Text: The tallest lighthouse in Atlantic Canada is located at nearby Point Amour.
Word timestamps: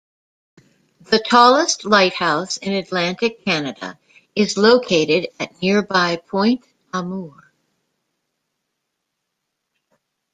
The 1.01 1.19
tallest 1.19 1.85
lighthouse 1.85 2.57
in 2.57 2.73
Atlantic 2.73 3.45
Canada 3.45 3.99
is 4.35 4.57
located 4.57 5.27
at 5.39 5.61
nearby 5.61 6.15
Point 6.15 6.65
Amour. 6.91 7.53